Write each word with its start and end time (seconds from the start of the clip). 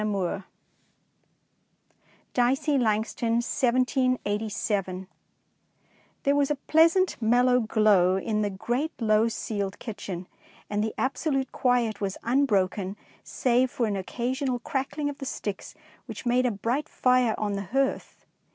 219 0.01 0.43
Dicey 2.33 2.77
Langston 2.79 3.33
1787 3.33 5.07
HERE 6.25 6.35
WAS 6.35 6.49
A 6.49 6.55
pleasant 6.55 7.21
mellow 7.21 7.59
glow 7.59 8.15
in 8.15 8.41
the 8.41 8.49
great 8.49 8.91
low 8.99 9.27
ceiled 9.27 9.77
kitchen, 9.77 10.25
and 10.71 10.83
the 10.83 10.95
ab 10.97 11.13
solute 11.13 11.51
quiet 11.51 12.01
was 12.01 12.17
un 12.23 12.45
broken 12.47 12.97
save 13.23 13.69
for 13.69 13.85
an 13.85 13.95
occasional 13.95 14.57
crackling 14.57 15.07
of 15.07 15.19
the 15.19 15.25
sticks 15.27 15.75
which 16.07 16.25
made 16.25 16.47
a 16.47 16.51
bright 16.51 16.89
fire 16.89 17.35
on 17.37 17.53
the 17.53 17.65
hearth. 17.65 18.25